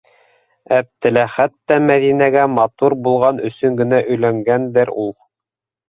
Әптеләхәт 0.77 1.53
тә 1.71 1.77
Мәҙинәгә... 1.89 2.45
матур 2.55 2.97
булған 3.09 3.45
өсөн 3.51 3.77
генә 3.83 4.01
өйләнгәндер 4.15 4.95
ул? 5.05 5.13